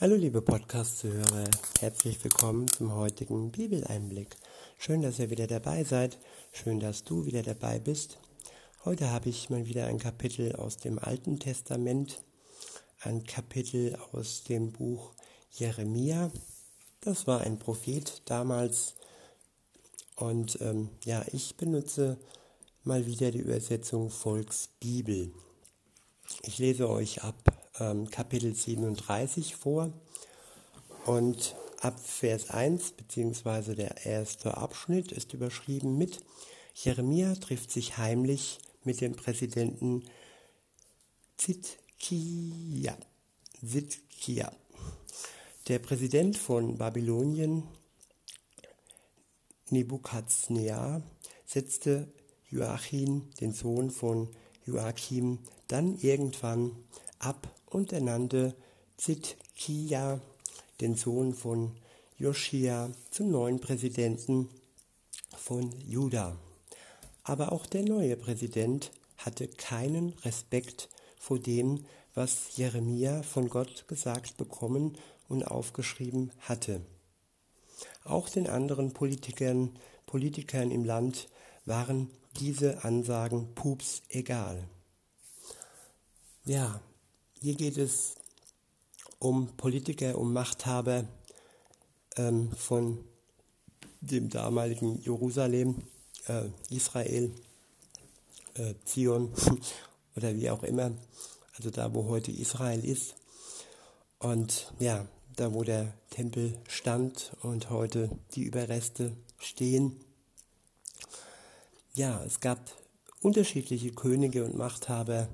Hallo 0.00 0.16
liebe 0.16 0.42
Podcast-Zuhörer, 0.42 1.48
herzlich 1.78 2.22
willkommen 2.24 2.66
zum 2.66 2.92
heutigen 2.92 3.52
Bibeleinblick. 3.52 4.36
Schön, 4.76 5.02
dass 5.02 5.20
ihr 5.20 5.30
wieder 5.30 5.46
dabei 5.46 5.84
seid, 5.84 6.18
schön, 6.50 6.80
dass 6.80 7.04
du 7.04 7.26
wieder 7.26 7.42
dabei 7.42 7.78
bist. 7.78 8.18
Heute 8.84 9.12
habe 9.12 9.28
ich 9.28 9.50
mal 9.50 9.66
wieder 9.66 9.86
ein 9.86 10.00
Kapitel 10.00 10.56
aus 10.56 10.78
dem 10.78 10.98
Alten 10.98 11.38
Testament, 11.38 12.24
ein 13.02 13.22
Kapitel 13.22 13.96
aus 14.10 14.42
dem 14.42 14.72
Buch 14.72 15.12
Jeremia. 15.52 16.32
Das 17.00 17.28
war 17.28 17.42
ein 17.42 17.60
Prophet 17.60 18.20
damals 18.24 18.96
und 20.16 20.60
ähm, 20.60 20.90
ja, 21.04 21.24
ich 21.30 21.56
benutze 21.56 22.18
mal 22.82 23.06
wieder 23.06 23.30
die 23.30 23.38
Übersetzung 23.38 24.10
Volksbibel. 24.10 25.32
Ich 26.42 26.58
lese 26.58 26.90
euch 26.90 27.22
ab 27.22 27.53
ähm, 27.78 28.10
Kapitel 28.10 28.54
37 28.54 29.56
vor 29.56 29.92
und 31.06 31.54
ab 31.80 32.00
Vers 32.00 32.50
1 32.50 32.92
beziehungsweise 32.92 33.74
der 33.74 34.06
erste 34.06 34.56
Abschnitt 34.56 35.12
ist 35.12 35.34
überschrieben 35.34 35.98
mit 35.98 36.20
Jeremia 36.74 37.34
trifft 37.36 37.70
sich 37.70 37.98
heimlich 37.98 38.58
mit 38.82 39.00
dem 39.00 39.14
Präsidenten 39.14 40.02
Zitkia. 41.36 42.96
Zitkia. 43.64 44.52
Der 45.68 45.78
Präsident 45.78 46.36
von 46.36 46.76
Babylonien, 46.76 47.62
Nebukadnezar, 49.70 51.02
setzte 51.46 52.12
Joachim, 52.50 53.30
den 53.40 53.52
Sohn 53.52 53.90
von 53.90 54.28
Joachim, 54.66 55.38
dann 55.68 55.96
irgendwann 55.98 56.72
ab 57.18 57.48
und 57.74 57.92
ernannte 57.92 58.54
Zitkia, 58.96 60.20
den 60.80 60.94
Sohn 60.94 61.34
von 61.34 61.72
Joschia, 62.16 62.90
zum 63.10 63.30
neuen 63.30 63.60
Präsidenten 63.60 64.48
von 65.36 65.72
Juda. 65.80 66.36
Aber 67.24 67.50
auch 67.52 67.66
der 67.66 67.82
neue 67.82 68.16
Präsident 68.16 68.92
hatte 69.16 69.48
keinen 69.48 70.10
Respekt 70.24 70.88
vor 71.18 71.40
dem, 71.40 71.84
was 72.14 72.56
Jeremia 72.56 73.22
von 73.24 73.48
Gott 73.48 73.88
gesagt 73.88 74.36
bekommen 74.36 74.96
und 75.28 75.42
aufgeschrieben 75.42 76.30
hatte. 76.38 76.80
Auch 78.04 78.28
den 78.28 78.46
anderen 78.46 78.92
Politikern, 78.92 79.76
Politikern 80.06 80.70
im 80.70 80.84
Land 80.84 81.28
waren 81.64 82.08
diese 82.38 82.84
Ansagen 82.84 83.52
pups 83.54 84.02
egal. 84.10 84.68
Ja, 86.44 86.80
hier 87.44 87.56
geht 87.56 87.76
es 87.76 88.14
um 89.18 89.54
Politiker, 89.58 90.16
um 90.16 90.32
Machthaber 90.32 91.04
ähm, 92.16 92.50
von 92.52 93.04
dem 94.00 94.30
damaligen 94.30 94.98
Jerusalem, 95.02 95.82
äh, 96.26 96.48
Israel, 96.70 97.34
äh, 98.54 98.72
Zion 98.86 99.30
oder 100.16 100.34
wie 100.34 100.48
auch 100.48 100.62
immer, 100.62 100.92
also 101.54 101.68
da, 101.68 101.92
wo 101.92 102.08
heute 102.08 102.32
Israel 102.32 102.82
ist. 102.82 103.14
Und 104.20 104.72
ja, 104.78 105.06
da, 105.36 105.52
wo 105.52 105.64
der 105.64 105.92
Tempel 106.08 106.56
stand 106.66 107.36
und 107.42 107.68
heute 107.68 108.08
die 108.34 108.44
Überreste 108.44 109.14
stehen. 109.36 110.00
Ja, 111.92 112.24
es 112.24 112.40
gab 112.40 112.58
unterschiedliche 113.20 113.92
Könige 113.92 114.46
und 114.46 114.56
Machthaber 114.56 115.28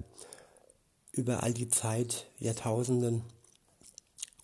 über 1.12 1.42
all 1.42 1.53
die 1.53 1.69
Zeit, 1.69 2.27
Jahrtausenden, 2.39 3.22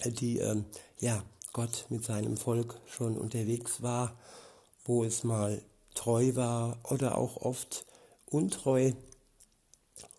die 0.04 0.38
ähm, 0.38 0.64
ja, 0.98 1.22
Gott 1.52 1.86
mit 1.88 2.04
seinem 2.04 2.36
Volk 2.36 2.80
schon 2.86 3.16
unterwegs 3.16 3.82
war, 3.82 4.16
wo 4.84 5.04
es 5.04 5.24
mal 5.24 5.62
treu 5.94 6.34
war 6.34 6.78
oder 6.84 7.16
auch 7.16 7.38
oft 7.38 7.86
untreu. 8.26 8.92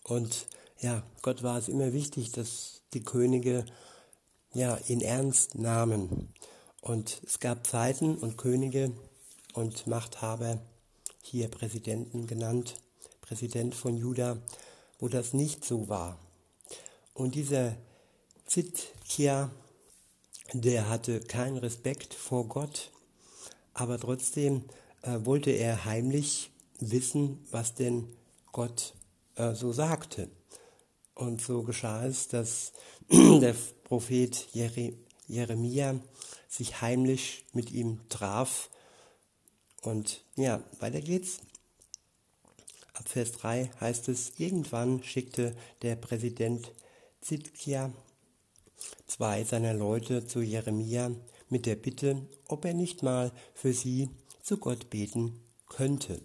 Und 0.02 0.46
ja, 0.80 1.02
Gott 1.22 1.42
war 1.42 1.58
es 1.58 1.68
immer 1.68 1.92
wichtig, 1.92 2.32
dass 2.32 2.82
die 2.94 3.02
Könige 3.02 3.64
ja, 4.54 4.78
ihn 4.88 5.00
ernst 5.00 5.54
nahmen. 5.56 6.32
Und 6.80 7.20
es 7.24 7.40
gab 7.40 7.66
Zeiten 7.66 8.16
und 8.16 8.38
Könige 8.38 8.92
und 9.54 9.86
Machthaber, 9.86 10.58
hier 11.22 11.48
Präsidenten 11.48 12.26
genannt, 12.26 12.76
Präsident 13.20 13.74
von 13.74 13.96
Juda, 13.96 14.38
wo 14.98 15.08
das 15.08 15.34
nicht 15.34 15.64
so 15.64 15.88
war. 15.88 16.18
Und 17.18 17.34
dieser 17.34 17.76
Zitkia, 18.46 19.50
der 20.52 20.88
hatte 20.88 21.18
keinen 21.18 21.56
Respekt 21.56 22.14
vor 22.14 22.46
Gott, 22.46 22.92
aber 23.74 23.98
trotzdem 23.98 24.62
äh, 25.02 25.18
wollte 25.24 25.50
er 25.50 25.84
heimlich 25.84 26.52
wissen, 26.78 27.44
was 27.50 27.74
denn 27.74 28.06
Gott 28.52 28.94
äh, 29.34 29.52
so 29.54 29.72
sagte. 29.72 30.30
Und 31.14 31.42
so 31.42 31.64
geschah 31.64 32.06
es, 32.06 32.28
dass 32.28 32.72
der 33.10 33.56
Prophet 33.82 34.46
Jeremia 35.26 35.98
sich 36.48 36.80
heimlich 36.80 37.46
mit 37.52 37.72
ihm 37.72 37.98
traf. 38.08 38.70
Und 39.82 40.22
ja, 40.36 40.62
weiter 40.78 41.00
geht's. 41.00 41.40
Ab 42.92 43.08
Vers 43.08 43.32
3 43.32 43.72
heißt 43.80 44.08
es, 44.08 44.38
irgendwann 44.38 45.02
schickte 45.02 45.56
der 45.82 45.96
Präsident 45.96 46.70
Zidkia 47.20 47.92
zwei 49.06 49.44
seiner 49.44 49.74
Leute 49.74 50.26
zu 50.26 50.40
Jeremia 50.40 51.10
mit 51.48 51.66
der 51.66 51.76
Bitte, 51.76 52.26
ob 52.46 52.64
er 52.64 52.74
nicht 52.74 53.02
mal 53.02 53.32
für 53.54 53.72
sie 53.72 54.10
zu 54.42 54.58
Gott 54.58 54.90
beten 54.90 55.40
könnte. 55.68 56.20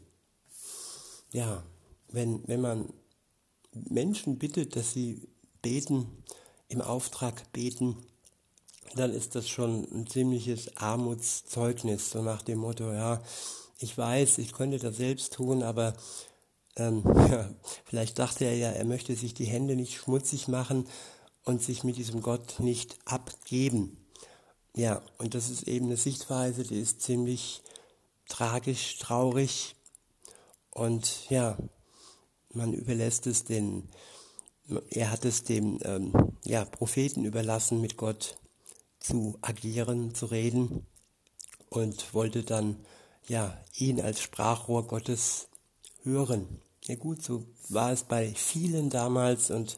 Ja, 1.32 1.64
wenn, 2.10 2.48
wenn 2.48 2.62
man 2.62 2.94
Menschen 3.74 4.38
bittet, 4.38 4.76
dass 4.76 4.94
sie 4.94 5.28
beten, 5.62 6.24
im 6.68 6.82
Auftrag 6.82 7.52
beten, 7.54 7.98
dann 8.96 9.12
ist 9.12 9.36
das 9.36 9.50
schon 9.50 9.88
ein 9.92 10.08
ziemliches 10.08 10.78
Armutszeugnis, 10.78 12.12
so 12.12 12.22
nach 12.22 12.42
dem 12.42 12.60
Motto, 12.60 12.92
ja, 12.92 13.22
ich 13.80 13.98
weiß, 13.98 14.38
ich 14.38 14.54
könnte 14.54 14.78
das 14.78 14.98
selbst 14.98 15.34
tun, 15.34 15.64
aber 15.64 15.96
ähm, 16.76 17.04
ja, 17.32 17.50
vielleicht 17.86 18.20
dachte 18.20 18.46
er 18.46 18.56
ja, 18.56 18.70
er 18.70 18.86
möchte 18.86 19.16
sich 19.16 19.34
die 19.34 19.46
Hände 19.46 19.76
nicht 19.76 19.96
schmutzig 19.96 20.48
machen 20.48 20.88
und 21.44 21.62
sich 21.62 21.84
mit 21.84 21.98
diesem 21.98 22.22
Gott 22.22 22.60
nicht 22.60 22.98
abgeben. 23.06 23.98
Ja, 24.76 25.02
und 25.18 25.36
das 25.36 25.50
ist 25.50 25.64
eben 25.68 25.86
eine 25.86 25.98
Sichtweise, 25.98 26.64
die 26.64 26.80
ist 26.80 27.02
ziemlich 27.02 27.62
tragisch, 28.28 28.98
traurig 28.98 29.76
und 30.72 31.30
ja, 31.30 31.58
man 32.54 32.74
überlässt 32.74 33.28
es 33.28 33.44
den, 33.44 33.90
er 34.90 35.12
hat 35.12 35.26
es 35.26 35.44
dem 35.44 35.80
ähm, 35.84 36.14
ja, 36.44 36.66
Propheten 36.66 37.26
überlassen, 37.26 37.82
mit 37.82 37.98
Gott 37.98 38.38
zu 39.00 39.38
agieren, 39.42 40.16
zu 40.16 40.28
reden 40.28 40.88
und 41.70 42.14
wollte 42.14 42.44
dann 42.44 42.78
ja 43.28 43.58
ihn 43.76 44.02
als 44.02 44.22
Sprachrohr 44.22 44.88
Gottes 44.88 45.48
hören. 46.04 46.48
Ja 46.86 46.96
gut, 46.96 47.24
so 47.24 47.44
war 47.70 47.92
es 47.92 48.04
bei 48.04 48.34
vielen 48.36 48.90
damals 48.90 49.52
und 49.52 49.78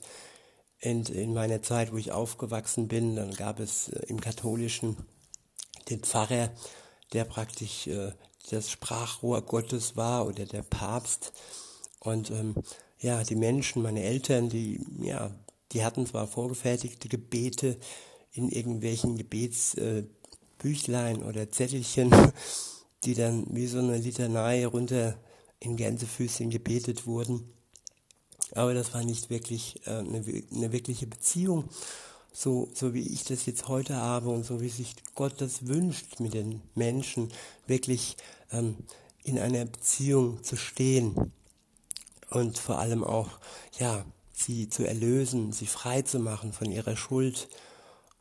in, 0.80 1.04
in 1.06 1.34
meiner 1.34 1.62
Zeit, 1.62 1.92
wo 1.92 1.98
ich 1.98 2.12
aufgewachsen 2.12 2.88
bin, 2.88 3.16
dann 3.16 3.34
gab 3.34 3.60
es 3.60 3.90
äh, 3.90 4.06
im 4.08 4.22
Katholischen 4.22 4.98
den 5.90 6.02
Pfarrer, 6.02 6.52
der 7.14 7.26
praktisch 7.26 7.88
äh, 7.88 8.12
das 8.50 8.70
Sprachrohr 8.70 9.42
Gottes 9.42 9.96
war 9.96 10.28
oder 10.28 10.46
der 10.46 10.64
Papst. 10.64 11.34
Und 12.00 12.32
ähm, 12.32 12.56
ja, 13.00 13.24
die 13.24 13.36
Menschen, 13.36 13.82
meine 13.82 14.04
Eltern, 14.04 14.50
die, 14.50 14.86
ja, 15.02 15.32
die 15.72 15.84
hatten 15.84 16.06
zwar 16.06 16.28
vorgefertigte 16.28 17.10
Gebete 17.10 17.78
in 18.32 18.50
irgendwelchen 18.50 19.18
Gebetsbüchlein 19.18 21.22
äh, 21.22 21.26
oder 21.26 21.50
Zettelchen, 21.50 22.12
die 23.04 23.16
dann 23.16 23.48
wie 23.50 23.68
so 23.68 23.80
eine 23.80 23.98
Litanei 23.98 24.66
runter 24.66 25.18
in 25.66 25.78
Gänsefüßchen 25.78 26.50
gebetet 26.50 27.06
wurden. 27.06 27.50
Aber 28.54 28.74
das 28.74 28.94
war 28.94 29.04
nicht 29.04 29.30
wirklich 29.30 29.82
äh, 29.86 29.92
eine, 29.92 30.24
eine 30.52 30.72
wirkliche 30.72 31.08
Beziehung, 31.08 31.70
so, 32.32 32.70
so 32.74 32.94
wie 32.94 33.08
ich 33.08 33.24
das 33.24 33.46
jetzt 33.46 33.68
heute 33.68 33.96
habe 33.96 34.30
und 34.30 34.44
so 34.46 34.62
wie 34.62 34.70
sich 34.70 34.96
Gott 35.16 35.40
das 35.40 35.68
wünscht, 35.68 36.20
mit 36.20 36.34
den 36.34 36.62
Menschen 36.76 37.32
wirklich 37.66 38.18
ähm, 38.52 38.76
in 39.24 39.40
einer 39.40 39.66
Beziehung 39.66 40.44
zu 40.44 40.58
stehen 40.58 41.32
und 42.30 42.58
vor 42.58 42.80
allem 42.80 43.04
auch, 43.04 43.30
ja, 43.80 44.06
sie 44.34 44.70
zu 44.70 44.86
erlösen, 44.86 45.54
sie 45.54 45.66
frei 45.66 46.02
zu 46.02 46.20
machen 46.20 46.52
von 46.52 46.72
ihrer 46.72 46.98
Schuld 46.98 47.48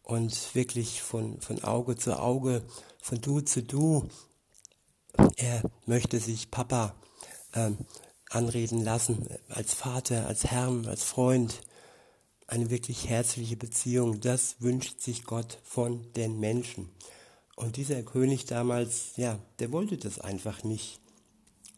und 0.02 0.54
wirklich 0.54 1.02
von, 1.02 1.40
von 1.40 1.62
Auge 1.64 1.96
zu 1.96 2.18
Auge, 2.18 2.62
von 3.02 3.20
Du 3.20 3.40
zu 3.40 3.62
Du. 3.62 4.08
Er 5.36 5.62
möchte 5.86 6.20
sich 6.20 6.50
Papa 6.50 6.94
ähm, 7.54 7.78
anreden 8.30 8.82
lassen, 8.82 9.28
als 9.48 9.74
Vater, 9.74 10.26
als 10.26 10.44
Herrn, 10.44 10.86
als 10.86 11.04
Freund, 11.04 11.60
eine 12.46 12.70
wirklich 12.70 13.08
herzliche 13.08 13.56
Beziehung. 13.56 14.20
Das 14.20 14.56
wünscht 14.60 15.00
sich 15.00 15.24
Gott 15.24 15.58
von 15.64 16.12
den 16.14 16.38
Menschen. 16.40 16.90
Und 17.56 17.76
dieser 17.76 18.02
König 18.02 18.46
damals, 18.46 19.16
ja, 19.16 19.38
der 19.58 19.72
wollte 19.72 19.96
das 19.96 20.18
einfach 20.18 20.64
nicht. 20.64 21.00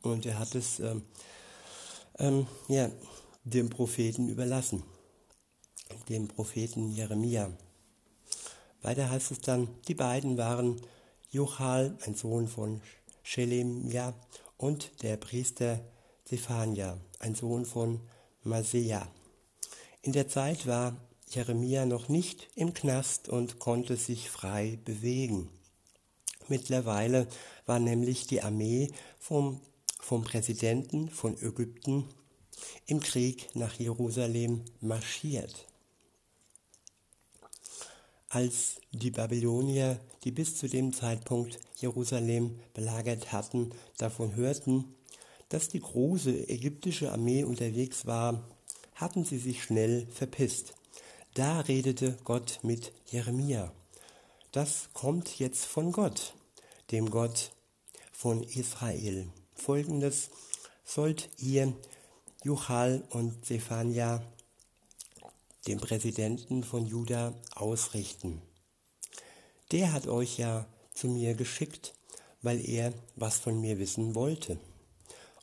Und 0.02 0.24
er 0.26 0.38
hat 0.38 0.54
es 0.54 0.80
ähm, 0.80 1.02
ähm, 2.18 2.46
ja, 2.68 2.90
dem 3.44 3.70
Propheten 3.70 4.28
überlassen, 4.28 4.82
dem 6.08 6.28
Propheten 6.28 6.90
Jeremia. 6.90 7.50
Weiter 8.82 9.10
heißt 9.10 9.32
es 9.32 9.40
dann, 9.40 9.68
die 9.88 9.94
beiden 9.94 10.38
waren 10.38 10.80
Jochal, 11.30 11.98
ein 12.06 12.14
Sohn 12.14 12.48
von 12.48 12.80
Schelemia, 13.22 14.14
und 14.56 15.02
der 15.02 15.16
Priester 15.16 15.80
Zephania, 16.24 16.98
ein 17.18 17.34
Sohn 17.34 17.64
von 17.64 18.00
Maseja. 18.42 19.06
In 20.02 20.12
der 20.12 20.28
Zeit 20.28 20.66
war 20.66 20.96
Jeremia 21.28 21.86
noch 21.86 22.08
nicht 22.08 22.48
im 22.54 22.72
Knast 22.74 23.28
und 23.28 23.58
konnte 23.58 23.96
sich 23.96 24.30
frei 24.30 24.78
bewegen. 24.84 25.48
Mittlerweile 26.48 27.26
war 27.66 27.80
nämlich 27.80 28.26
die 28.26 28.42
Armee 28.42 28.92
vom, 29.18 29.60
vom 29.98 30.22
Präsidenten 30.22 31.08
von 31.08 31.36
Ägypten 31.42 32.08
im 32.86 33.00
Krieg 33.00 33.48
nach 33.54 33.74
Jerusalem 33.74 34.64
marschiert. 34.80 35.66
Als 38.28 38.80
die 38.92 39.10
Babylonier, 39.10 40.00
die 40.24 40.32
bis 40.32 40.56
zu 40.56 40.68
dem 40.68 40.92
Zeitpunkt 40.92 41.60
Jerusalem 41.76 42.58
belagert 42.74 43.32
hatten, 43.32 43.70
davon 43.98 44.34
hörten, 44.34 44.96
dass 45.48 45.68
die 45.68 45.80
große 45.80 46.48
ägyptische 46.48 47.12
Armee 47.12 47.44
unterwegs 47.44 48.06
war, 48.06 48.48
hatten 48.94 49.24
sie 49.24 49.38
sich 49.38 49.62
schnell 49.62 50.08
verpisst. 50.10 50.74
Da 51.34 51.60
redete 51.60 52.16
Gott 52.24 52.60
mit 52.62 52.92
Jeremia. 53.06 53.72
Das 54.50 54.88
kommt 54.92 55.38
jetzt 55.38 55.66
von 55.66 55.92
Gott, 55.92 56.34
dem 56.90 57.10
Gott 57.10 57.52
von 58.10 58.42
Israel. 58.42 59.28
Folgendes 59.54 60.30
sollt 60.84 61.28
ihr 61.38 61.74
Juchal 62.42 63.04
und 63.10 63.44
Zephania, 63.44 64.22
dem 65.66 65.78
Präsidenten 65.78 66.64
von 66.64 66.86
Juda, 66.86 67.34
ausrichten. 67.54 68.40
Der 69.72 69.92
hat 69.92 70.06
euch 70.06 70.38
ja 70.38 70.66
zu 70.94 71.08
mir 71.08 71.34
geschickt, 71.34 71.94
weil 72.42 72.66
er 72.66 72.92
was 73.16 73.38
von 73.38 73.60
mir 73.60 73.78
wissen 73.78 74.14
wollte. 74.14 74.58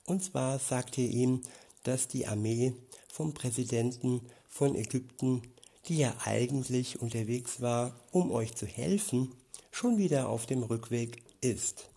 Und 0.06 0.24
zwar 0.24 0.60
sagt 0.60 0.98
ihr 0.98 1.10
ihm, 1.10 1.42
dass 1.84 2.08
die 2.08 2.28
Armee 2.28 2.74
vom 3.12 3.34
Präsidenten 3.34 4.22
von 4.48 4.76
Ägypten, 4.76 5.42
die 5.88 5.98
ja 5.98 6.16
eigentlich 6.24 7.02
unterwegs 7.02 7.62
war, 7.62 8.00
um 8.12 8.32
euch 8.32 8.56
zu 8.56 8.66
helfen, 8.66 9.34
schon 9.72 9.98
wieder 9.98 10.30
auf 10.30 10.46
dem 10.46 10.64
Rückweg 10.64 11.22
ist. 11.42 11.90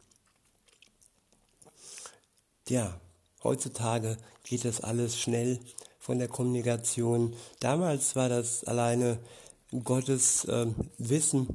Ja, 2.68 3.00
Heutzutage 3.46 4.16
geht 4.42 4.64
das 4.64 4.80
alles 4.80 5.20
schnell 5.20 5.60
von 6.06 6.20
der 6.20 6.28
Kommunikation. 6.28 7.34
Damals 7.58 8.14
war 8.14 8.28
das 8.28 8.62
alleine 8.62 9.18
Gottes 9.82 10.44
äh, 10.44 10.68
Wissen, 10.98 11.48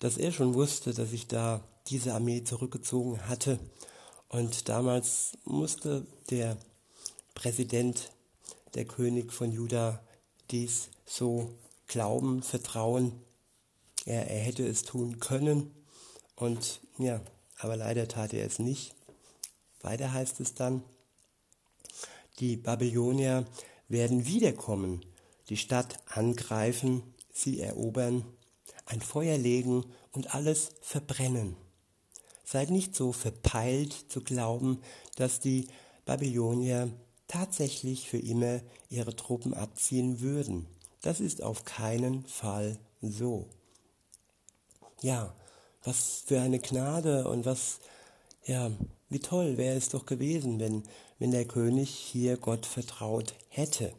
dass 0.00 0.16
er 0.16 0.32
schon 0.32 0.54
wusste, 0.54 0.92
dass 0.92 1.12
ich 1.12 1.28
da 1.28 1.62
diese 1.86 2.12
Armee 2.12 2.42
zurückgezogen 2.42 3.28
hatte. 3.28 3.60
Und 4.28 4.68
damals 4.68 5.38
musste 5.44 6.04
der 6.30 6.56
Präsident, 7.34 8.10
der 8.74 8.86
König 8.86 9.32
von 9.32 9.52
Juda, 9.52 10.02
dies 10.50 10.88
so 11.06 11.54
glauben, 11.86 12.42
vertrauen. 12.42 13.12
Er, 14.04 14.28
er 14.28 14.40
hätte 14.40 14.66
es 14.66 14.82
tun 14.82 15.20
können. 15.20 15.72
Und 16.34 16.80
ja, 16.98 17.20
aber 17.56 17.76
leider 17.76 18.08
tat 18.08 18.32
er 18.34 18.44
es 18.44 18.58
nicht. 18.58 18.96
Weiter 19.80 20.12
heißt 20.12 20.40
es 20.40 20.54
dann, 20.54 20.82
die 22.40 22.56
Babylonier 22.56 23.46
werden 23.92 24.26
wiederkommen, 24.26 25.04
die 25.48 25.56
Stadt 25.56 26.00
angreifen, 26.06 27.02
sie 27.32 27.60
erobern, 27.60 28.24
ein 28.86 29.00
Feuer 29.00 29.38
legen 29.38 29.84
und 30.10 30.34
alles 30.34 30.72
verbrennen. 30.80 31.56
Seid 32.44 32.70
nicht 32.70 32.96
so 32.96 33.12
verpeilt 33.12 33.94
zu 34.08 34.22
glauben, 34.22 34.80
dass 35.16 35.40
die 35.40 35.68
Babylonier 36.04 36.90
tatsächlich 37.28 38.08
für 38.08 38.18
immer 38.18 38.60
ihre 38.90 39.14
Truppen 39.14 39.54
abziehen 39.54 40.20
würden. 40.20 40.66
Das 41.00 41.20
ist 41.20 41.42
auf 41.42 41.64
keinen 41.64 42.24
Fall 42.26 42.78
so. 43.00 43.48
Ja, 45.00 45.34
was 45.84 46.24
für 46.26 46.40
eine 46.40 46.60
Gnade 46.60 47.28
und 47.28 47.44
was, 47.44 47.80
ja, 48.44 48.70
wie 49.08 49.18
toll 49.18 49.56
wäre 49.56 49.76
es 49.76 49.88
doch 49.88 50.06
gewesen, 50.06 50.60
wenn 50.60 50.84
wenn 51.22 51.30
der 51.30 51.44
König 51.44 51.88
hier 51.88 52.36
Gott 52.36 52.66
vertraut 52.66 53.34
hätte. 53.48 53.92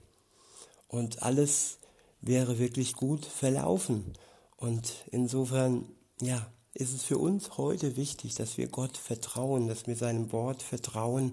Und 0.89 1.23
alles 1.23 1.77
wäre 2.19 2.59
wirklich 2.59 2.95
gut 2.95 3.25
verlaufen. 3.25 4.11
Und 4.57 5.05
insofern, 5.09 5.85
ja, 6.19 6.45
ist 6.73 6.93
es 6.93 7.03
für 7.03 7.17
uns 7.17 7.57
heute 7.57 7.95
wichtig, 7.95 8.35
dass 8.35 8.57
wir 8.57 8.67
Gott 8.67 8.97
vertrauen, 8.97 9.69
dass 9.69 9.87
wir 9.87 9.95
seinem 9.95 10.33
Wort 10.33 10.61
vertrauen, 10.61 11.31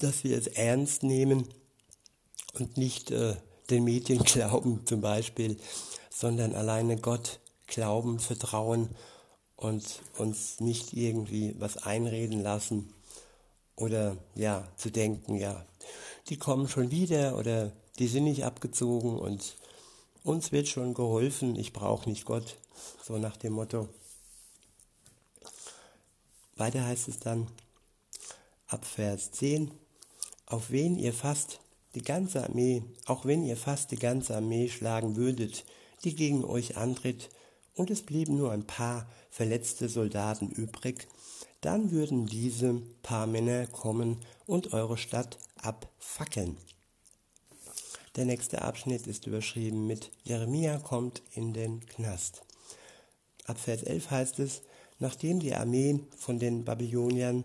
dass 0.00 0.24
wir 0.24 0.36
es 0.36 0.48
ernst 0.48 1.04
nehmen 1.04 1.46
und 2.54 2.76
nicht 2.76 3.12
äh, 3.12 3.36
den 3.70 3.84
Medien 3.84 4.18
glauben 4.24 4.84
zum 4.84 5.00
Beispiel, 5.00 5.60
sondern 6.10 6.56
alleine 6.56 6.96
Gott 6.96 7.38
glauben, 7.68 8.18
vertrauen 8.18 8.88
und 9.54 10.02
uns 10.18 10.58
nicht 10.58 10.92
irgendwie 10.92 11.54
was 11.56 11.76
einreden 11.76 12.42
lassen 12.42 12.92
oder 13.76 14.16
ja, 14.34 14.66
zu 14.76 14.90
denken, 14.90 15.36
ja, 15.36 15.64
die 16.28 16.38
kommen 16.38 16.68
schon 16.68 16.90
wieder 16.90 17.36
oder 17.36 17.72
die 17.98 18.08
sind 18.08 18.24
nicht 18.24 18.44
abgezogen 18.44 19.18
und 19.18 19.56
uns 20.24 20.50
wird 20.50 20.68
schon 20.68 20.94
geholfen, 20.94 21.56
ich 21.56 21.72
brauche 21.72 22.08
nicht 22.08 22.24
Gott, 22.24 22.56
so 23.02 23.18
nach 23.18 23.36
dem 23.36 23.52
Motto. 23.52 23.88
Weiter 26.56 26.84
heißt 26.84 27.08
es 27.08 27.20
dann 27.20 27.46
ab 28.66 28.84
Vers 28.84 29.30
10, 29.32 29.70
auf 30.46 30.70
wen 30.70 30.98
ihr 30.98 31.12
fast 31.12 31.60
die 31.94 32.02
ganze 32.02 32.44
Armee, 32.44 32.82
auch 33.04 33.24
wenn 33.24 33.44
ihr 33.44 33.56
fast 33.56 33.90
die 33.90 33.98
ganze 33.98 34.36
Armee 34.36 34.68
schlagen 34.68 35.16
würdet, 35.16 35.64
die 36.04 36.14
gegen 36.14 36.44
euch 36.44 36.76
antritt, 36.76 37.30
und 37.74 37.90
es 37.90 38.02
blieben 38.02 38.38
nur 38.38 38.52
ein 38.52 38.66
paar 38.66 39.06
verletzte 39.30 39.90
Soldaten 39.90 40.48
übrig, 40.48 41.06
dann 41.66 41.90
würden 41.90 42.26
diese 42.26 42.80
paar 43.02 43.26
Männer 43.26 43.66
kommen 43.66 44.18
und 44.46 44.72
eure 44.72 44.96
Stadt 44.96 45.36
abfackeln. 45.56 46.56
Der 48.14 48.24
nächste 48.24 48.62
Abschnitt 48.62 49.08
ist 49.08 49.26
überschrieben 49.26 49.84
mit 49.84 50.12
Jeremia 50.22 50.78
kommt 50.78 51.22
in 51.34 51.52
den 51.52 51.84
Knast. 51.86 52.42
Ab 53.46 53.58
Vers 53.58 53.82
11 53.82 54.10
heißt 54.12 54.38
es, 54.38 54.62
nachdem 55.00 55.40
die 55.40 55.56
Armee 55.56 55.98
von 56.16 56.38
den 56.38 56.64
Babyloniern 56.64 57.44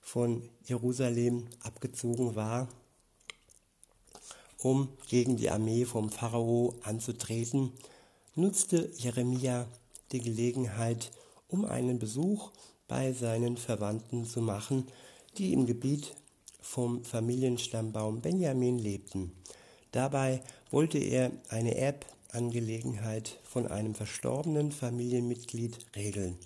von 0.00 0.48
Jerusalem 0.64 1.46
abgezogen 1.60 2.36
war, 2.36 2.68
um 4.62 4.88
gegen 5.08 5.36
die 5.36 5.50
Armee 5.50 5.84
vom 5.84 6.08
Pharao 6.08 6.74
anzutreten, 6.84 7.74
nutzte 8.34 8.90
Jeremia 8.96 9.66
die 10.12 10.20
Gelegenheit, 10.20 11.10
um 11.48 11.66
einen 11.66 11.98
Besuch 11.98 12.50
bei 12.88 13.12
seinen 13.12 13.56
Verwandten 13.56 14.24
zu 14.24 14.40
machen, 14.40 14.88
die 15.36 15.52
im 15.52 15.66
Gebiet 15.66 16.16
vom 16.60 17.04
Familienstammbaum 17.04 18.20
Benjamin 18.20 18.78
lebten. 18.78 19.32
Dabei 19.92 20.42
wollte 20.70 20.98
er 20.98 21.30
eine 21.48 21.76
Erbangelegenheit 21.76 23.38
von 23.44 23.66
einem 23.66 23.94
verstorbenen 23.94 24.72
Familienmitglied 24.72 25.78
regeln. 25.94 26.36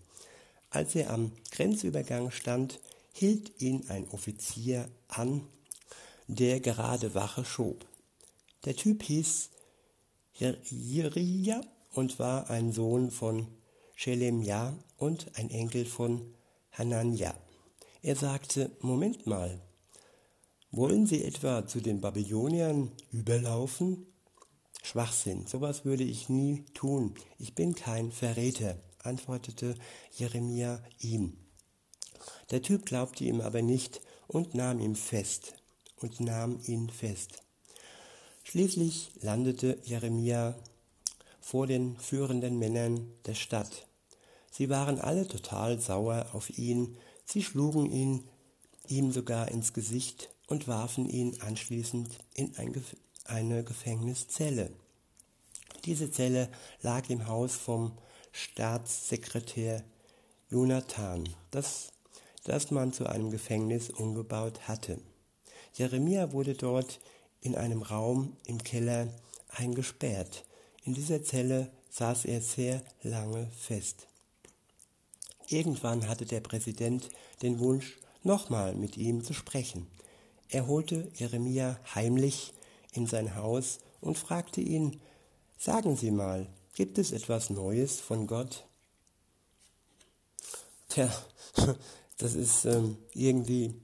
Als 0.71 0.95
er 0.95 1.11
am 1.11 1.33
Grenzübergang 1.51 2.31
stand, 2.31 2.81
hielt 3.13 3.61
ihn 3.61 3.85
ein 3.89 4.09
Offizier 4.11 4.89
an, 5.09 5.43
der 6.29 6.61
gerade 6.61 7.15
Wache 7.15 7.45
schob. 7.45 7.85
Der 8.65 8.77
Typ 8.77 9.03
hieß 9.03 9.51
Jeria 10.71 11.61
und 11.93 12.19
war 12.19 12.49
ein 12.49 12.73
Sohn 12.73 13.11
von 13.11 13.49
Schelemja 13.95 14.77
und 14.97 15.31
ein 15.37 15.51
Enkel 15.51 15.85
von 15.85 16.35
Hanania. 16.73 17.35
Er 18.03 18.17
sagte, 18.17 18.71
Moment 18.81 19.27
mal, 19.27 19.61
wollen 20.71 21.07
Sie 21.07 21.23
etwa 21.23 21.67
zu 21.67 21.81
den 21.81 22.01
Babyloniern 22.01 22.91
überlaufen? 23.13 24.07
Schwachsinn, 24.83 25.47
sowas 25.47 25.85
würde 25.85 26.03
ich 26.03 26.29
nie 26.29 26.65
tun. 26.75 27.15
Ich 27.39 27.55
bin 27.55 27.75
kein 27.75 28.11
Verräter, 28.11 28.77
antwortete 29.03 29.77
Jeremia 30.17 30.83
ihm. 30.99 31.37
Der 32.51 32.63
Typ 32.63 32.87
glaubte 32.87 33.25
ihm 33.25 33.41
aber 33.41 33.63
nicht 33.63 34.01
und 34.27 34.55
nahm 34.55 34.81
ihn 34.81 34.97
fest 34.97 35.55
und 36.01 36.21
nahm 36.21 36.61
ihn 36.67 36.91
fest. 36.91 37.43
Schließlich 38.45 39.13
landete 39.21 39.79
Jeremia 39.85 40.57
vor 41.43 41.67
den 41.67 41.99
führenden 41.99 42.59
Männern 42.59 43.13
der 43.27 43.35
Stadt. 43.35 43.87
Sie 44.51 44.71
waren 44.71 44.99
alle 44.99 45.29
total 45.29 45.79
sauer 45.79 46.27
auf 46.33 46.57
ihn, 46.57 46.97
sie 47.27 47.43
schlugen 47.43 47.91
ihn 47.91 48.29
ihm 48.89 49.13
sogar 49.13 49.49
ins 49.49 49.73
Gesicht 49.73 50.31
und 50.47 50.69
warfen 50.69 51.09
ihn 51.09 51.41
anschließend 51.41 52.11
in 52.35 52.57
ein 52.57 52.73
Gef 52.73 52.97
eine 53.25 53.63
Gefängniszelle. 53.63 54.71
Diese 55.85 56.11
Zelle 56.11 56.49
lag 56.83 57.09
im 57.09 57.29
Haus 57.29 57.55
vom 57.55 57.93
Staatssekretär 58.33 59.85
Jonathan, 60.51 61.29
das, 61.51 61.93
das 62.45 62.71
man 62.71 62.93
zu 62.93 63.07
einem 63.07 63.31
Gefängnis 63.31 63.91
umgebaut 63.91 64.67
hatte. 64.67 64.99
Jeremia 65.75 66.33
wurde 66.33 66.55
dort 66.55 67.01
in 67.41 67.55
einem 67.55 67.83
Raum 67.83 68.37
im 68.45 68.59
Keller 68.59 69.09
eingesperrt. 69.49 70.45
In 70.85 70.95
dieser 70.95 71.23
Zelle 71.23 71.71
saß 71.91 72.25
er 72.25 72.41
sehr 72.41 72.83
lange 73.03 73.49
fest. 73.59 74.07
Irgendwann 75.49 76.09
hatte 76.09 76.27
der 76.27 76.41
Präsident 76.41 77.09
den 77.43 77.59
Wunsch, 77.59 77.99
nochmal 78.25 78.75
mit 78.75 78.97
ihm 78.97 79.25
zu 79.25 79.33
sprechen. 79.33 79.87
Er 80.49 80.67
holte 80.67 81.11
Jeremia 81.15 81.79
heimlich 81.95 82.53
in 82.93 83.07
sein 83.07 83.35
Haus 83.37 83.79
und 84.01 84.19
fragte 84.19 84.61
ihn, 84.61 85.01
Sagen 85.59 85.97
Sie 85.97 86.11
mal, 86.11 86.49
gibt 86.75 86.99
es 86.99 87.13
etwas 87.13 87.49
Neues 87.51 88.01
von 88.01 88.27
Gott? 88.27 88.65
Tja, 90.89 91.09
das 92.17 92.35
ist 92.35 92.65
ähm, 92.65 92.97
irgendwie 93.15 93.75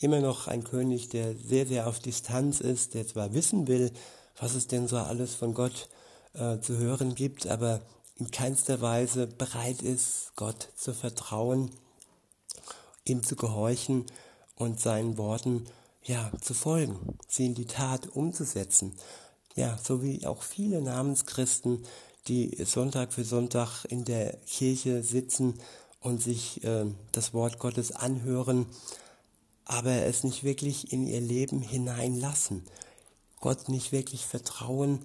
immer 0.00 0.20
noch 0.20 0.48
ein 0.48 0.64
König, 0.64 1.08
der 1.08 1.36
sehr, 1.36 1.66
sehr 1.66 1.86
auf 1.86 2.00
Distanz 2.00 2.60
ist, 2.60 2.94
der 2.94 3.06
zwar 3.06 3.34
wissen 3.34 3.68
will, 3.68 3.92
was 4.40 4.54
es 4.54 4.66
denn 4.66 4.88
so 4.88 4.96
alles 4.96 5.34
von 5.34 5.54
Gott 5.54 5.88
äh, 6.34 6.60
zu 6.60 6.78
hören 6.78 7.14
gibt, 7.14 7.46
aber 7.46 7.80
in 8.16 8.30
keinster 8.30 8.80
Weise 8.80 9.26
bereit 9.26 9.82
ist, 9.82 10.32
Gott 10.36 10.68
zu 10.76 10.92
vertrauen, 10.92 11.70
ihm 13.04 13.22
zu 13.22 13.36
gehorchen 13.36 14.06
und 14.56 14.80
seinen 14.80 15.16
Worten 15.18 15.66
ja 16.02 16.30
zu 16.40 16.54
folgen, 16.54 17.18
sie 17.28 17.46
in 17.46 17.54
die 17.54 17.66
Tat 17.66 18.08
umzusetzen. 18.08 18.94
Ja, 19.54 19.78
so 19.78 20.02
wie 20.02 20.26
auch 20.26 20.42
viele 20.42 20.82
Namenschristen, 20.82 21.84
die 22.26 22.56
Sonntag 22.64 23.12
für 23.12 23.24
Sonntag 23.24 23.84
in 23.86 24.04
der 24.04 24.36
Kirche 24.46 25.02
sitzen 25.02 25.54
und 26.00 26.22
sich 26.22 26.62
äh, 26.64 26.86
das 27.12 27.34
Wort 27.34 27.58
Gottes 27.58 27.92
anhören, 27.92 28.66
aber 29.64 29.92
es 29.92 30.24
nicht 30.24 30.44
wirklich 30.44 30.92
in 30.92 31.06
ihr 31.06 31.20
Leben 31.20 31.60
hineinlassen, 31.60 32.64
Gott 33.40 33.68
nicht 33.68 33.92
wirklich 33.92 34.26
vertrauen 34.26 35.00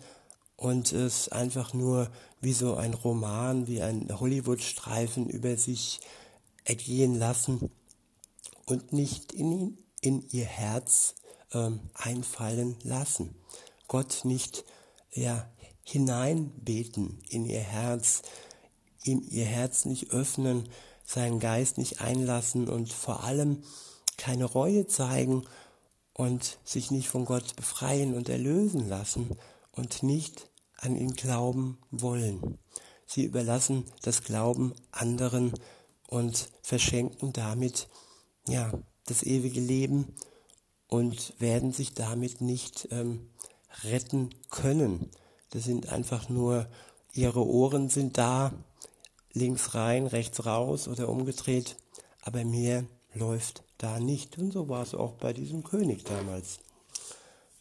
und 0.64 0.94
es 0.94 1.28
einfach 1.28 1.74
nur 1.74 2.10
wie 2.40 2.54
so 2.54 2.76
ein 2.76 2.94
Roman, 2.94 3.68
wie 3.68 3.82
ein 3.82 4.08
Hollywood-Streifen 4.18 5.30
über 5.30 5.58
sich 5.58 6.00
ergehen 6.64 7.20
lassen 7.20 7.70
und 8.66 8.94
nicht 8.94 9.34
in, 9.34 9.78
in 10.00 10.26
ihr 10.30 10.46
Herz 10.46 11.16
ähm, 11.52 11.82
einfallen 11.94 12.78
lassen. 12.84 13.36
Gott 13.90 14.22
nicht 14.24 14.64
ja, 15.12 15.50
hineinbeten 15.84 17.20
in 17.28 17.46
ihr 17.46 17.60
Herz, 17.60 18.22
ihm 19.04 19.22
ihr 19.30 19.46
Herz 19.46 19.84
nicht 19.84 20.12
öffnen, 20.12 20.70
seinen 21.04 21.42
Geist 21.42 21.78
nicht 21.78 22.00
einlassen 22.00 22.70
und 22.70 22.94
vor 22.94 23.26
allem 23.26 23.64
keine 24.16 24.46
Reue 24.46 24.88
zeigen 24.88 25.44
und 26.14 26.58
sich 26.64 26.90
nicht 26.90 27.10
von 27.10 27.26
Gott 27.26 27.58
befreien 27.58 28.14
und 28.14 28.30
erlösen 28.30 28.88
lassen 28.88 29.32
und 29.74 30.04
nicht 30.04 30.48
an 30.84 30.96
ihn 30.96 31.14
glauben 31.14 31.78
wollen. 31.92 32.58
Sie 33.06 33.24
überlassen 33.24 33.86
das 34.02 34.24
Glauben 34.24 34.74
anderen 34.92 35.54
und 36.08 36.50
verschenken 36.62 37.34
damit 37.34 37.88
ja 38.48 38.72
das 39.06 39.24
ewige 39.24 39.60
Leben 39.60 40.14
und 40.88 41.34
werden 41.40 41.72
sich 41.72 41.94
damit 41.94 42.42
nicht 42.42 42.88
ähm, 42.92 43.30
retten 43.84 44.30
können. 44.50 45.10
Das 45.50 45.64
sind 45.64 45.90
einfach 45.90 46.30
nur, 46.30 46.68
ihre 47.14 47.46
Ohren 47.46 47.90
sind 47.90 48.18
da, 48.18 48.54
links 49.34 49.74
rein, 49.74 50.08
rechts 50.08 50.46
raus 50.46 50.88
oder 50.88 51.10
umgedreht, 51.10 51.78
aber 52.22 52.46
mehr 52.46 52.86
läuft 53.14 53.64
da 53.78 54.00
nicht. 54.00 54.38
Und 54.38 54.52
so 54.52 54.70
war 54.70 54.84
es 54.84 54.94
auch 54.94 55.14
bei 55.14 55.34
diesem 55.34 55.64
König 55.64 56.04
damals. 56.04 56.60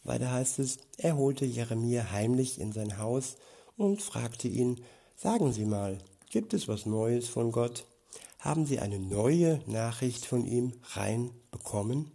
Weiter 0.03 0.31
heißt 0.31 0.59
es, 0.59 0.77
er 0.97 1.17
holte 1.17 1.45
Jeremia 1.45 2.11
heimlich 2.11 2.59
in 2.59 2.73
sein 2.73 2.97
Haus 2.97 3.37
und 3.77 4.01
fragte 4.01 4.47
ihn, 4.47 4.83
sagen 5.15 5.53
Sie 5.53 5.65
mal, 5.65 5.99
gibt 6.29 6.53
es 6.53 6.67
was 6.67 6.85
Neues 6.85 7.27
von 7.27 7.51
Gott? 7.51 7.85
Haben 8.39 8.65
Sie 8.65 8.79
eine 8.79 8.99
neue 8.99 9.61
Nachricht 9.67 10.25
von 10.25 10.45
ihm 10.45 10.73
reinbekommen? 10.91 12.11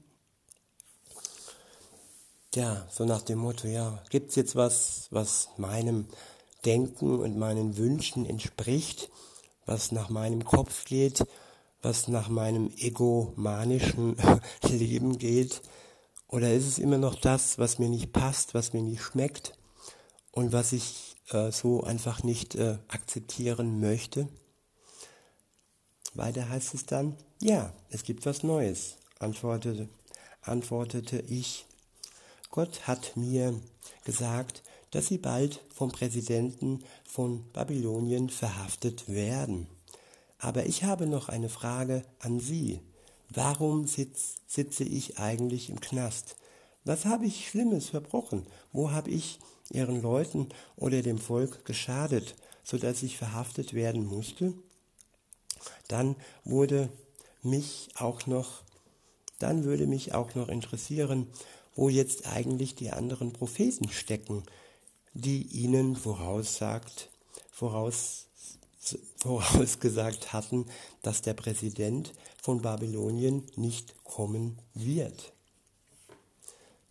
Ja, 2.54 2.86
so 2.90 3.04
nach 3.04 3.22
dem 3.22 3.38
Motto, 3.38 3.68
ja, 3.68 4.02
gibt 4.10 4.30
es 4.30 4.36
jetzt 4.36 4.56
was, 4.56 5.08
was 5.10 5.48
meinem 5.56 6.08
Denken 6.64 7.18
und 7.18 7.38
meinen 7.38 7.76
Wünschen 7.76 8.26
entspricht, 8.26 9.10
was 9.64 9.92
nach 9.92 10.08
meinem 10.08 10.44
Kopf 10.44 10.84
geht, 10.84 11.24
was 11.82 12.08
nach 12.08 12.28
meinem 12.28 12.70
egomanischen 12.76 14.16
Leben 14.68 15.18
geht? 15.18 15.62
Oder 16.28 16.52
ist 16.52 16.66
es 16.66 16.78
immer 16.78 16.98
noch 16.98 17.14
das, 17.14 17.58
was 17.58 17.78
mir 17.78 17.88
nicht 17.88 18.12
passt, 18.12 18.54
was 18.54 18.72
mir 18.74 18.82
nicht 18.82 19.02
schmeckt 19.02 19.54
und 20.30 20.52
was 20.52 20.72
ich 20.72 21.16
äh, 21.30 21.50
so 21.50 21.82
einfach 21.82 22.22
nicht 22.22 22.54
äh, 22.54 22.78
akzeptieren 22.88 23.80
möchte? 23.80 24.28
Weiter 26.14 26.48
heißt 26.48 26.74
es 26.74 26.84
dann, 26.84 27.16
ja, 27.40 27.72
es 27.90 28.02
gibt 28.02 28.26
was 28.26 28.42
Neues, 28.42 28.96
antwortete, 29.18 29.88
antwortete 30.42 31.18
ich. 31.20 31.66
Gott 32.50 32.86
hat 32.86 33.16
mir 33.16 33.58
gesagt, 34.04 34.62
dass 34.90 35.06
sie 35.06 35.18
bald 35.18 35.64
vom 35.74 35.90
Präsidenten 35.92 36.84
von 37.04 37.50
Babylonien 37.52 38.30
verhaftet 38.30 39.08
werden. 39.08 39.66
Aber 40.38 40.66
ich 40.66 40.84
habe 40.84 41.06
noch 41.06 41.28
eine 41.28 41.48
Frage 41.48 42.04
an 42.20 42.40
Sie. 42.40 42.80
Warum 43.34 43.86
sitz, 43.86 44.36
sitze 44.46 44.84
ich 44.84 45.18
eigentlich 45.18 45.68
im 45.68 45.80
Knast? 45.80 46.36
Was 46.84 47.04
habe 47.04 47.26
ich 47.26 47.48
Schlimmes 47.48 47.90
verbrochen? 47.90 48.46
Wo 48.72 48.90
habe 48.90 49.10
ich 49.10 49.38
Ihren 49.70 50.00
Leuten 50.00 50.48
oder 50.76 51.02
dem 51.02 51.18
Volk 51.18 51.66
geschadet, 51.66 52.36
so 52.64 52.78
dass 52.78 53.02
ich 53.02 53.18
verhaftet 53.18 53.74
werden 53.74 54.06
musste? 54.06 54.54
Dann 55.88 56.16
wurde 56.44 56.88
mich 57.42 57.90
auch 57.96 58.26
noch, 58.26 58.62
dann 59.38 59.64
würde 59.64 59.86
mich 59.86 60.14
auch 60.14 60.34
noch 60.34 60.48
interessieren, 60.48 61.26
wo 61.74 61.90
jetzt 61.90 62.26
eigentlich 62.26 62.76
die 62.76 62.90
anderen 62.90 63.32
Propheten 63.32 63.90
stecken, 63.90 64.42
die 65.12 65.42
ihnen 65.42 65.96
voraussagt, 65.96 67.10
voraus 67.50 68.28
vorausgesagt 69.18 70.32
hatten, 70.32 70.66
dass 71.02 71.22
der 71.22 71.34
Präsident 71.34 72.14
von 72.48 72.62
Babylonien 72.62 73.44
nicht 73.56 74.02
kommen 74.04 74.56
wird. 74.72 75.34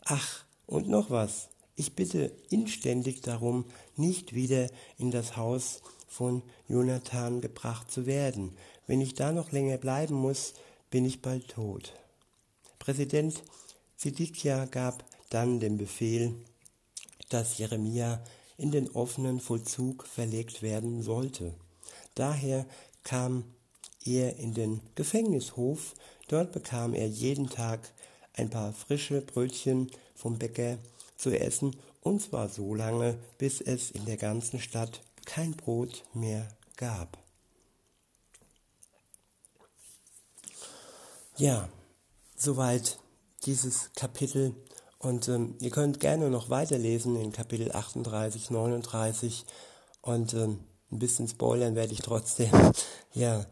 Ach, 0.05 0.45
und 0.67 0.87
noch 0.87 1.09
was. 1.09 1.49
Ich 1.75 1.95
bitte 1.95 2.31
inständig 2.51 3.21
darum, 3.21 3.65
nicht 3.95 4.35
wieder 4.35 4.69
in 4.99 5.09
das 5.09 5.35
Haus 5.35 5.81
von 6.07 6.43
Jonathan 6.67 7.41
gebracht 7.41 7.89
zu 7.89 8.05
werden. 8.05 8.55
Wenn 8.85 9.01
ich 9.01 9.15
da 9.15 9.31
noch 9.31 9.51
länger 9.51 9.77
bleiben 9.77 10.13
muss, 10.13 10.53
bin 10.91 11.05
ich 11.05 11.23
bald 11.23 11.47
tot. 11.47 11.91
Präsident 12.77 13.41
Sidikja 13.95 14.65
gab 14.65 15.03
dann 15.31 15.59
den 15.59 15.79
Befehl, 15.79 16.35
dass 17.29 17.57
Jeremia 17.57 18.23
in 18.59 18.69
den 18.69 18.91
offenen 18.91 19.39
Vollzug 19.39 20.05
verlegt 20.05 20.61
werden 20.61 21.01
sollte. 21.01 21.55
Daher 22.13 22.67
kam 23.01 23.43
er 24.15 24.37
in 24.37 24.53
den 24.53 24.81
Gefängnishof, 24.95 25.93
dort 26.27 26.51
bekam 26.51 26.93
er 26.93 27.07
jeden 27.07 27.49
Tag 27.49 27.91
ein 28.33 28.49
paar 28.49 28.73
frische 28.73 29.21
Brötchen 29.21 29.91
vom 30.15 30.37
Bäcker 30.37 30.77
zu 31.17 31.37
essen, 31.37 31.75
und 32.01 32.21
zwar 32.21 32.47
so 32.47 32.73
lange, 32.73 33.17
bis 33.37 33.59
es 33.59 33.91
in 33.91 34.05
der 34.05 34.17
ganzen 34.17 34.59
Stadt 34.59 35.01
kein 35.25 35.51
Brot 35.51 36.03
mehr 36.13 36.47
gab. 36.77 37.17
Ja, 41.35 41.69
soweit 42.35 42.97
dieses 43.45 43.91
Kapitel. 43.95 44.55
Und 44.99 45.27
ähm, 45.27 45.55
ihr 45.59 45.69
könnt 45.69 45.99
gerne 45.99 46.29
noch 46.29 46.49
weiterlesen 46.49 47.15
in 47.15 47.31
Kapitel 47.31 47.71
38, 47.71 48.49
39 48.49 49.45
und 50.01 50.33
ähm, 50.33 50.59
ein 50.91 50.99
bisschen 50.99 51.27
spoilern 51.27 51.75
werde 51.75 51.93
ich 51.93 51.99
trotzdem. 51.99 52.49
ja, 53.13 53.45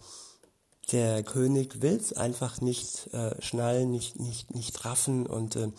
der 0.91 1.23
König 1.23 1.81
will 1.81 1.95
es 1.95 2.13
einfach 2.13 2.61
nicht 2.61 3.13
äh, 3.13 3.41
schnallen, 3.41 3.91
nicht, 3.91 4.19
nicht, 4.19 4.53
nicht 4.53 4.85
raffen. 4.85 5.25
Und 5.25 5.55
äh, 5.55 5.69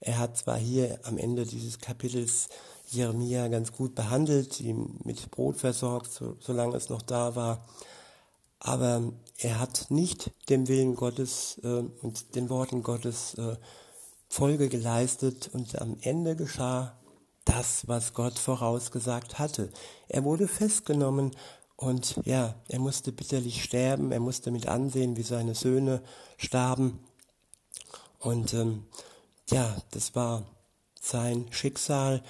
er 0.00 0.18
hat 0.18 0.36
zwar 0.36 0.58
hier 0.58 0.98
am 1.04 1.18
Ende 1.18 1.46
dieses 1.46 1.78
Kapitels 1.78 2.48
Jeremia 2.90 3.48
ganz 3.48 3.72
gut 3.72 3.94
behandelt, 3.94 4.60
ihm 4.60 4.98
mit 5.04 5.30
Brot 5.30 5.56
versorgt, 5.56 6.10
so, 6.10 6.36
solange 6.40 6.76
es 6.76 6.88
noch 6.88 7.02
da 7.02 7.36
war, 7.36 7.64
aber 8.60 9.12
er 9.38 9.60
hat 9.60 9.86
nicht 9.90 10.30
dem 10.48 10.66
Willen 10.68 10.96
Gottes 10.96 11.60
äh, 11.62 11.84
und 12.02 12.34
den 12.34 12.50
Worten 12.50 12.82
Gottes 12.82 13.34
äh, 13.34 13.56
Folge 14.28 14.68
geleistet. 14.68 15.50
Und 15.52 15.80
am 15.80 15.96
Ende 16.00 16.34
geschah 16.34 16.98
das, 17.44 17.86
was 17.88 18.14
Gott 18.14 18.38
vorausgesagt 18.38 19.38
hatte. 19.38 19.70
Er 20.08 20.24
wurde 20.24 20.48
festgenommen 20.48 21.30
und 21.78 22.16
ja, 22.24 22.56
er 22.66 22.80
musste 22.80 23.12
bitterlich 23.12 23.62
sterben, 23.62 24.10
er 24.10 24.18
musste 24.18 24.50
mit 24.50 24.66
ansehen, 24.66 25.16
wie 25.16 25.22
seine 25.22 25.54
Söhne 25.54 26.02
starben. 26.36 26.98
Und 28.18 28.52
ähm, 28.52 28.84
ja, 29.48 29.76
das 29.92 30.16
war 30.16 30.44
sein 31.00 31.46
Schicksal, 31.52 32.24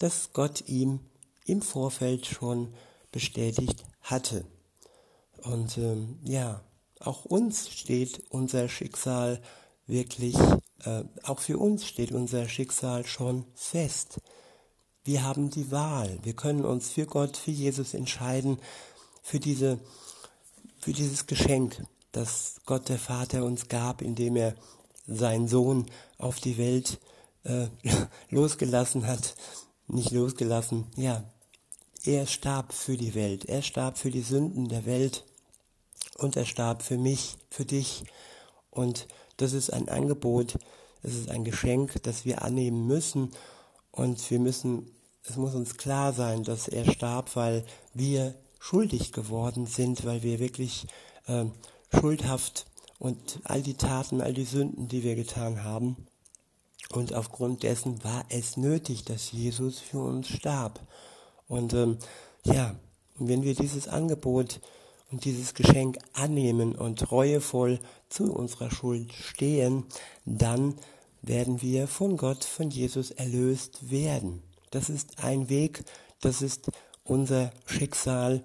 das 0.00 0.34
Gott 0.34 0.68
ihm 0.68 1.00
im 1.46 1.62
Vorfeld 1.62 2.26
schon 2.26 2.74
bestätigt 3.10 3.84
hatte. 4.02 4.44
Und 5.44 5.78
ähm, 5.78 6.18
ja, 6.22 6.60
auch 6.98 7.24
uns 7.24 7.70
steht 7.70 8.22
unser 8.28 8.68
Schicksal 8.68 9.40
wirklich, 9.86 10.36
äh, 10.84 11.04
auch 11.22 11.38
für 11.38 11.56
uns 11.56 11.86
steht 11.86 12.12
unser 12.12 12.50
Schicksal 12.50 13.06
schon 13.06 13.46
fest. 13.54 14.20
Wir 15.04 15.24
haben 15.24 15.48
die 15.48 15.70
Wahl. 15.70 16.18
Wir 16.22 16.34
können 16.34 16.66
uns 16.66 16.90
für 16.90 17.06
Gott, 17.06 17.38
für 17.38 17.50
Jesus 17.50 17.94
entscheiden, 17.94 18.58
für 19.22 19.40
diese, 19.40 19.78
für 20.80 20.92
dieses 20.92 21.26
Geschenk, 21.26 21.82
das 22.12 22.56
Gott 22.66 22.88
der 22.88 22.98
Vater 22.98 23.44
uns 23.44 23.68
gab, 23.68 24.02
indem 24.02 24.36
er 24.36 24.54
seinen 25.06 25.48
Sohn 25.48 25.86
auf 26.18 26.40
die 26.40 26.58
Welt 26.58 26.98
äh, 27.44 27.66
losgelassen 28.30 29.06
hat. 29.06 29.34
Nicht 29.86 30.12
losgelassen, 30.12 30.86
ja. 30.96 31.24
Er 32.04 32.26
starb 32.26 32.72
für 32.72 32.96
die 32.96 33.14
Welt. 33.14 33.44
Er 33.44 33.62
starb 33.62 33.98
für 33.98 34.10
die 34.10 34.22
Sünden 34.22 34.68
der 34.68 34.86
Welt 34.86 35.24
und 36.16 36.36
er 36.36 36.46
starb 36.46 36.82
für 36.82 36.96
mich, 36.96 37.36
für 37.50 37.64
dich. 37.64 38.04
Und 38.70 39.06
das 39.36 39.52
ist 39.52 39.70
ein 39.70 39.88
Angebot, 39.88 40.58
es 41.02 41.14
ist 41.14 41.30
ein 41.30 41.44
Geschenk, 41.44 42.02
das 42.02 42.24
wir 42.24 42.42
annehmen 42.42 42.86
müssen. 42.86 43.32
Und 43.90 44.30
wir 44.30 44.38
müssen, 44.38 44.90
es 45.24 45.36
muss 45.36 45.54
uns 45.54 45.76
klar 45.76 46.12
sein, 46.12 46.44
dass 46.44 46.68
er 46.68 46.90
starb, 46.90 47.36
weil 47.36 47.64
wir 47.92 48.34
schuldig 48.60 49.10
geworden 49.10 49.66
sind, 49.66 50.04
weil 50.04 50.22
wir 50.22 50.38
wirklich 50.38 50.86
äh, 51.26 51.46
schuldhaft 51.98 52.66
und 53.00 53.40
all 53.44 53.62
die 53.62 53.74
Taten, 53.74 54.20
all 54.20 54.34
die 54.34 54.44
Sünden, 54.44 54.86
die 54.86 55.02
wir 55.02 55.16
getan 55.16 55.64
haben. 55.64 55.96
Und 56.92 57.14
aufgrund 57.14 57.62
dessen 57.62 58.04
war 58.04 58.24
es 58.28 58.56
nötig, 58.56 59.04
dass 59.04 59.32
Jesus 59.32 59.78
für 59.78 60.00
uns 60.00 60.28
starb. 60.28 60.80
Und 61.48 61.72
ähm, 61.72 61.98
ja, 62.44 62.76
wenn 63.16 63.42
wir 63.42 63.54
dieses 63.54 63.88
Angebot 63.88 64.60
und 65.10 65.24
dieses 65.24 65.54
Geschenk 65.54 65.98
annehmen 66.12 66.74
und 66.74 67.10
reuevoll 67.10 67.80
zu 68.08 68.32
unserer 68.32 68.70
Schuld 68.70 69.12
stehen, 69.12 69.84
dann 70.24 70.74
werden 71.22 71.62
wir 71.62 71.88
von 71.88 72.16
Gott, 72.16 72.44
von 72.44 72.70
Jesus 72.70 73.10
erlöst 73.10 73.90
werden. 73.90 74.42
Das 74.70 74.88
ist 74.88 75.22
ein 75.22 75.48
Weg, 75.48 75.84
das 76.20 76.42
ist 76.42 76.70
unser 77.10 77.50
Schicksal, 77.66 78.42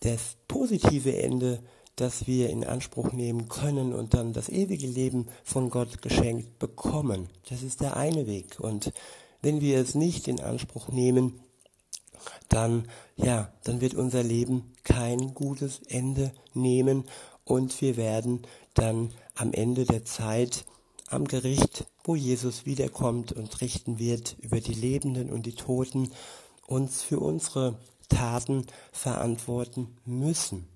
das 0.00 0.36
positive 0.48 1.16
Ende, 1.16 1.62
das 1.94 2.26
wir 2.26 2.50
in 2.50 2.64
Anspruch 2.64 3.12
nehmen 3.12 3.48
können 3.48 3.92
und 3.92 4.14
dann 4.14 4.32
das 4.32 4.48
ewige 4.48 4.86
Leben 4.86 5.28
von 5.44 5.70
Gott 5.70 6.02
geschenkt 6.02 6.58
bekommen. 6.58 7.28
Das 7.48 7.62
ist 7.62 7.80
der 7.80 7.96
eine 7.96 8.26
Weg. 8.26 8.58
Und 8.60 8.92
wenn 9.42 9.60
wir 9.60 9.78
es 9.78 9.94
nicht 9.94 10.28
in 10.28 10.40
Anspruch 10.40 10.88
nehmen, 10.88 11.40
dann, 12.48 12.88
ja, 13.16 13.52
dann 13.62 13.80
wird 13.80 13.94
unser 13.94 14.22
Leben 14.22 14.72
kein 14.82 15.34
gutes 15.34 15.80
Ende 15.86 16.32
nehmen 16.54 17.04
und 17.44 17.80
wir 17.80 17.96
werden 17.96 18.42
dann 18.74 19.12
am 19.36 19.52
Ende 19.52 19.84
der 19.84 20.04
Zeit 20.04 20.64
am 21.10 21.26
Gericht, 21.26 21.86
wo 22.04 22.16
Jesus 22.16 22.66
wiederkommt 22.66 23.32
und 23.32 23.60
richten 23.60 23.98
wird 23.98 24.36
über 24.40 24.60
die 24.60 24.74
Lebenden 24.74 25.30
und 25.30 25.46
die 25.46 25.54
Toten, 25.54 26.10
uns 26.68 27.02
für 27.02 27.18
unsere 27.18 27.78
Taten 28.08 28.66
verantworten 28.92 29.96
müssen. 30.04 30.68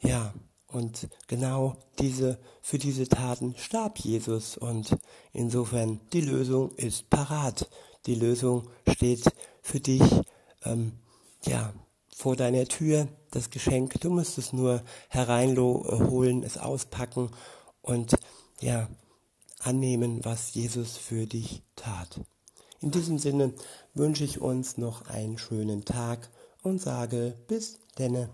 Ja, 0.00 0.32
und 0.68 1.08
genau 1.28 1.76
diese, 1.98 2.38
für 2.62 2.78
diese 2.78 3.08
Taten 3.08 3.54
starb 3.56 3.98
Jesus 3.98 4.56
und 4.56 4.96
insofern 5.32 6.00
die 6.12 6.20
Lösung 6.20 6.72
ist 6.76 7.10
parat. 7.10 7.68
Die 8.06 8.14
Lösung 8.14 8.68
steht 8.88 9.24
für 9.62 9.80
dich 9.80 10.02
ähm, 10.64 10.92
ja, 11.44 11.72
vor 12.14 12.36
deiner 12.36 12.66
Tür 12.66 13.08
das 13.30 13.50
Geschenk. 13.50 14.00
Du 14.00 14.10
musst 14.10 14.38
es 14.38 14.52
nur 14.52 14.82
hereinholen, 15.08 16.42
es 16.42 16.58
auspacken 16.58 17.30
und 17.82 18.14
ja, 18.60 18.88
annehmen, 19.60 20.24
was 20.24 20.54
Jesus 20.54 20.96
für 20.96 21.26
dich 21.26 21.62
tat. 21.76 22.20
In 22.84 22.90
diesem 22.90 23.18
Sinne 23.18 23.54
wünsche 23.94 24.24
ich 24.24 24.42
uns 24.42 24.76
noch 24.76 25.06
einen 25.06 25.38
schönen 25.38 25.86
Tag 25.86 26.28
und 26.62 26.82
sage 26.82 27.34
bis 27.48 27.78
denne. 27.98 28.28